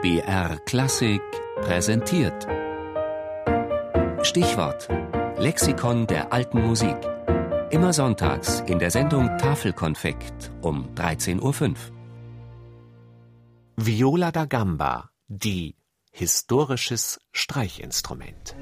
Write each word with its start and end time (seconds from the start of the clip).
BR 0.00 0.60
Klassik 0.64 1.20
präsentiert. 1.60 2.46
Stichwort: 4.22 4.88
Lexikon 5.38 6.06
der 6.06 6.32
alten 6.32 6.64
Musik. 6.64 6.96
Immer 7.70 7.92
sonntags 7.92 8.60
in 8.68 8.78
der 8.78 8.92
Sendung 8.92 9.26
Tafelkonfekt 9.38 10.52
um 10.62 10.94
13.05 10.94 11.42
Uhr. 11.42 11.74
Viola 13.76 14.30
da 14.30 14.44
Gamba, 14.44 15.10
die 15.26 15.74
historisches 16.12 17.20
Streichinstrument. 17.32 18.54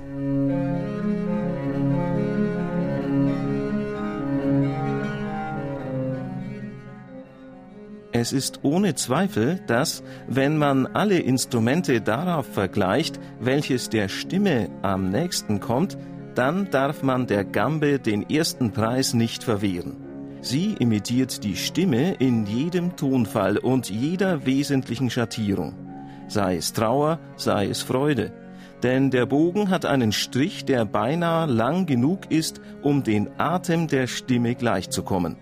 Es 8.19 8.33
ist 8.33 8.61
ohne 8.63 8.95
Zweifel, 8.95 9.61
dass, 9.67 10.03
wenn 10.27 10.57
man 10.57 10.87
alle 10.87 11.19
Instrumente 11.19 12.01
darauf 12.01 12.47
vergleicht, 12.47 13.21
welches 13.41 13.91
der 13.91 14.09
Stimme 14.09 14.71
am 14.81 15.11
nächsten 15.11 15.61
kommt, 15.61 15.99
dann 16.35 16.71
darf 16.71 17.03
man 17.03 17.27
der 17.27 17.45
Gambe 17.45 17.99
den 17.99 18.23
ersten 18.31 18.73
Preis 18.73 19.13
nicht 19.13 19.45
verwehren. 19.45 19.97
Sie 20.41 20.77
imitiert 20.79 21.45
die 21.45 21.57
Stimme 21.57 22.15
in 22.15 22.47
jedem 22.47 22.97
Tonfall 22.97 23.59
und 23.59 23.91
jeder 23.91 24.47
wesentlichen 24.47 25.11
Schattierung. 25.11 25.75
Sei 26.27 26.57
es 26.57 26.73
Trauer, 26.73 27.19
sei 27.37 27.67
es 27.67 27.83
Freude. 27.83 28.33
Denn 28.83 29.11
der 29.11 29.27
Bogen 29.27 29.69
hat 29.69 29.85
einen 29.85 30.13
Strich, 30.13 30.65
der 30.65 30.87
beinahe 30.87 31.45
lang 31.45 31.85
genug 31.85 32.31
ist, 32.31 32.63
um 32.81 33.03
den 33.03 33.29
Atem 33.37 33.89
der 33.89 34.07
Stimme 34.07 34.55
gleichzukommen. 34.55 35.37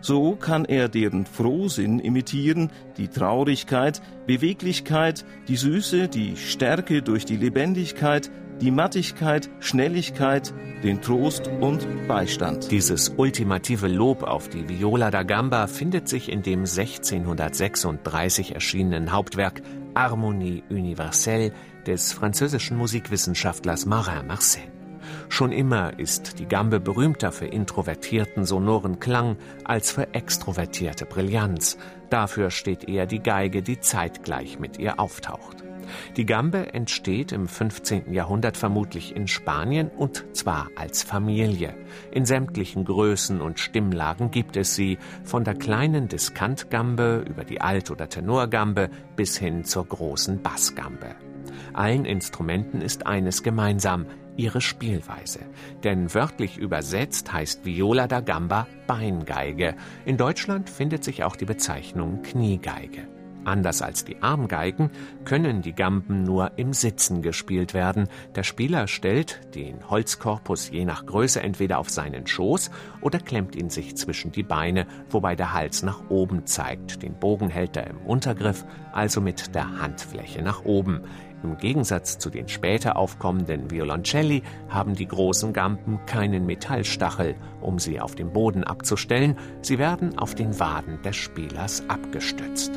So 0.00 0.36
kann 0.36 0.64
er 0.64 0.88
deren 0.88 1.26
Frohsinn 1.26 1.98
imitieren, 1.98 2.70
die 2.96 3.08
Traurigkeit, 3.08 4.00
Beweglichkeit, 4.26 5.24
die 5.48 5.56
Süße, 5.56 6.08
die 6.08 6.36
Stärke 6.36 7.02
durch 7.02 7.24
die 7.24 7.36
Lebendigkeit, 7.36 8.30
die 8.60 8.70
Mattigkeit, 8.70 9.48
Schnelligkeit, 9.60 10.52
den 10.82 11.00
Trost 11.00 11.48
und 11.60 11.86
Beistand. 12.08 12.70
Dieses 12.70 13.10
ultimative 13.16 13.88
Lob 13.88 14.22
auf 14.22 14.48
die 14.48 14.68
Viola 14.68 15.10
da 15.10 15.22
Gamba 15.22 15.66
findet 15.66 16.08
sich 16.08 16.30
in 16.30 16.42
dem 16.42 16.60
1636 16.60 18.54
erschienenen 18.54 19.12
Hauptwerk 19.12 19.62
Harmonie 19.94 20.62
universelle 20.70 21.52
des 21.86 22.12
französischen 22.12 22.76
Musikwissenschaftlers 22.76 23.86
Marin 23.86 24.26
Marcel. 24.26 24.62
Schon 25.28 25.52
immer 25.52 25.98
ist 25.98 26.38
die 26.38 26.46
Gambe 26.46 26.80
berühmter 26.80 27.32
für 27.32 27.46
introvertierten 27.46 28.44
sonoren 28.44 29.00
Klang 29.00 29.36
als 29.64 29.90
für 29.92 30.14
extrovertierte 30.14 31.06
Brillanz. 31.06 31.78
Dafür 32.10 32.50
steht 32.50 32.88
eher 32.88 33.06
die 33.06 33.22
Geige, 33.22 33.62
die 33.62 33.80
zeitgleich 33.80 34.58
mit 34.58 34.78
ihr 34.78 34.98
auftaucht. 34.98 35.64
Die 36.16 36.26
Gambe 36.26 36.74
entsteht 36.74 37.32
im 37.32 37.48
15. 37.48 38.12
Jahrhundert 38.12 38.56
vermutlich 38.56 39.14
in 39.16 39.28
Spanien 39.28 39.88
und 39.88 40.24
zwar 40.36 40.68
als 40.76 41.02
Familie. 41.02 41.74
In 42.10 42.24
sämtlichen 42.24 42.84
Größen 42.84 43.40
und 43.40 43.58
Stimmlagen 43.58 44.30
gibt 44.30 44.56
es 44.56 44.74
sie, 44.74 44.98
von 45.24 45.44
der 45.44 45.54
kleinen 45.54 46.08
Diskantgambe 46.08 47.24
über 47.28 47.44
die 47.44 47.60
Alt- 47.60 47.90
oder 47.90 48.08
Tenorgambe 48.08 48.90
bis 49.16 49.38
hin 49.38 49.64
zur 49.64 49.86
großen 49.86 50.42
Bassgambe. 50.42 51.14
Allen 51.72 52.04
Instrumenten 52.04 52.80
ist 52.80 53.06
eines 53.06 53.42
gemeinsam, 53.42 54.06
ihre 54.38 54.62
Spielweise. 54.62 55.40
Denn 55.84 56.14
wörtlich 56.14 56.56
übersetzt 56.56 57.30
heißt 57.32 57.66
Viola 57.66 58.06
da 58.06 58.20
Gamba 58.20 58.66
Beingeige. 58.86 59.74
In 60.06 60.16
Deutschland 60.16 60.70
findet 60.70 61.04
sich 61.04 61.24
auch 61.24 61.36
die 61.36 61.44
Bezeichnung 61.44 62.22
Kniegeige. 62.22 63.06
Anders 63.44 63.80
als 63.80 64.04
die 64.04 64.22
Armgeigen 64.22 64.90
können 65.24 65.62
die 65.62 65.72
Gamben 65.72 66.22
nur 66.22 66.52
im 66.56 66.74
Sitzen 66.74 67.22
gespielt 67.22 67.72
werden. 67.72 68.08
Der 68.34 68.42
Spieler 68.42 68.86
stellt 68.88 69.54
den 69.54 69.88
Holzkorpus 69.88 70.70
je 70.70 70.84
nach 70.84 71.06
Größe 71.06 71.40
entweder 71.40 71.78
auf 71.78 71.88
seinen 71.88 72.26
Schoß 72.26 72.70
oder 73.00 73.18
klemmt 73.18 73.56
ihn 73.56 73.70
sich 73.70 73.96
zwischen 73.96 74.32
die 74.32 74.42
Beine, 74.42 74.86
wobei 75.08 75.34
der 75.34 75.54
Hals 75.54 75.82
nach 75.82 76.10
oben 76.10 76.46
zeigt. 76.46 77.02
Den 77.02 77.18
Bogen 77.18 77.48
hält 77.48 77.76
er 77.76 77.86
im 77.86 77.98
Untergriff, 77.98 78.66
also 78.92 79.22
mit 79.22 79.54
der 79.54 79.80
Handfläche 79.80 80.42
nach 80.42 80.64
oben. 80.64 81.00
Im 81.42 81.56
Gegensatz 81.56 82.18
zu 82.18 82.30
den 82.30 82.48
später 82.48 82.96
aufkommenden 82.96 83.70
Violoncelli 83.70 84.42
haben 84.68 84.94
die 84.94 85.06
großen 85.06 85.52
Gampen 85.52 86.04
keinen 86.06 86.46
Metallstachel, 86.46 87.36
um 87.60 87.78
sie 87.78 88.00
auf 88.00 88.14
dem 88.14 88.32
Boden 88.32 88.64
abzustellen, 88.64 89.36
sie 89.62 89.78
werden 89.78 90.18
auf 90.18 90.34
den 90.34 90.58
Waden 90.58 91.00
des 91.02 91.16
Spielers 91.16 91.82
abgestützt. 91.88 92.72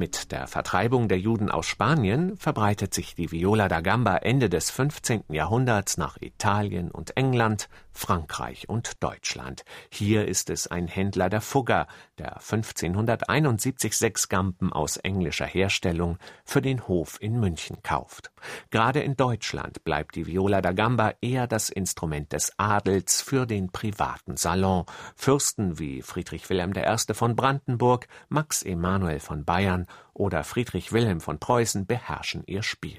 Mit 0.00 0.32
der 0.32 0.46
Vertreibung 0.46 1.08
der 1.08 1.18
Juden 1.18 1.50
aus 1.50 1.66
Spanien 1.66 2.38
verbreitet 2.38 2.94
sich 2.94 3.16
die 3.16 3.30
Viola 3.30 3.68
da 3.68 3.82
Gamba 3.82 4.16
Ende 4.16 4.48
des 4.48 4.70
15. 4.70 5.24
Jahrhunderts 5.28 5.98
nach 5.98 6.16
Italien 6.22 6.90
und 6.90 7.18
England, 7.18 7.68
Frankreich 7.92 8.66
und 8.66 9.02
Deutschland. 9.02 9.62
Hier 9.90 10.26
ist 10.26 10.48
es 10.48 10.66
ein 10.68 10.88
Händler 10.88 11.28
der 11.28 11.42
Fugger, 11.42 11.86
der 12.16 12.36
1571 12.36 13.94
sechs 13.94 14.30
Gampen 14.30 14.72
aus 14.72 14.96
englischer 14.96 15.44
Herstellung 15.44 16.16
für 16.46 16.62
den 16.62 16.88
Hof 16.88 17.18
in 17.20 17.38
München 17.38 17.82
kauft. 17.82 18.30
Gerade 18.70 19.00
in 19.00 19.16
Deutschland 19.16 19.84
bleibt 19.84 20.14
die 20.14 20.26
Viola 20.26 20.62
da 20.62 20.72
Gamba 20.72 21.12
eher 21.20 21.46
das 21.46 21.68
Instrument 21.68 22.32
des 22.32 22.58
Adels 22.58 23.20
für 23.20 23.46
den 23.46 23.70
privaten 23.70 24.38
Salon. 24.38 24.86
Fürsten 25.14 25.78
wie 25.78 26.00
Friedrich 26.00 26.48
Wilhelm 26.48 26.72
I. 26.74 27.12
von 27.12 27.36
Brandenburg, 27.36 28.08
Max 28.30 28.62
Emanuel 28.62 29.20
von 29.20 29.44
Bayern 29.44 29.86
oder 30.14 30.44
Friedrich 30.44 30.92
Wilhelm 30.92 31.20
von 31.20 31.38
Preußen 31.38 31.86
beherrschen 31.86 32.42
ihr 32.46 32.62
Spiel. 32.62 32.96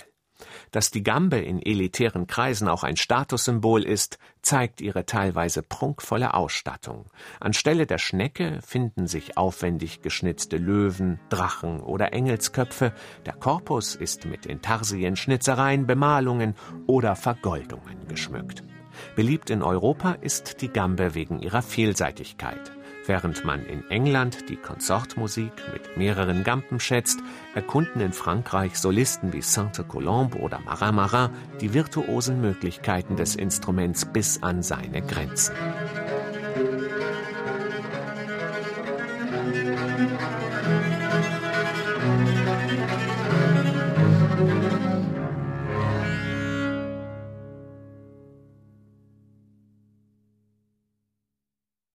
Dass 0.72 0.92
die 0.92 1.04
Gambe 1.04 1.38
in 1.38 1.62
elitären 1.62 2.28
Kreisen 2.28 2.68
auch 2.68 2.84
ein 2.84 2.98
Statussymbol 2.98 3.84
ist, 3.84 4.18
zeigt 4.42 4.82
ihre 4.82 5.06
teilweise 5.06 5.62
prunkvolle 5.62 6.34
Ausstattung. 6.34 7.06
Anstelle 7.40 7.86
der 7.86 7.98
Schnecke 7.98 8.60
finden 8.66 9.08
sich 9.08 9.38
aufwendig 9.38 10.02
geschnitzte 10.02 10.58
Löwen, 10.58 11.20
Drachen 11.30 11.82
oder 11.82 12.14
Engelsköpfe. 12.14 12.94
Der 13.26 13.34
Korpus 13.34 13.96
ist 13.96 14.26
mit 14.26 14.46
Intarsien, 14.46 15.16
Schnitzereien, 15.16 15.86
Bemalungen 15.86 16.56
oder 16.88 17.16
Vergoldungen 17.16 18.08
geschmückt. 18.08 18.64
Beliebt 19.16 19.50
in 19.50 19.64
Europa 19.64 20.14
ist 20.14 20.62
die 20.62 20.70
Gambe 20.70 21.16
wegen 21.16 21.40
ihrer 21.40 21.62
Vielseitigkeit. 21.62 22.72
Während 23.12 23.44
man 23.44 23.66
in 23.66 23.84
England 23.90 24.48
die 24.48 24.56
Konsortmusik 24.56 25.52
mit 25.74 25.98
mehreren 25.98 26.46
Gampen 26.46 26.80
schätzt, 26.80 27.20
erkunden 27.54 28.00
in 28.00 28.14
Frankreich 28.14 28.78
Solisten 28.80 29.34
wie 29.34 29.42
Sainte-Colombe 29.42 30.38
oder 30.38 30.60
Marin 30.62 30.96
Marin 30.96 31.30
die 31.60 31.74
virtuosen 31.74 32.40
Möglichkeiten 32.40 33.18
des 33.18 33.36
Instruments 33.36 34.06
bis 34.06 34.42
an 34.42 34.64
seine 34.64 35.02
Grenzen. 35.02 35.56
Musik 39.18 40.31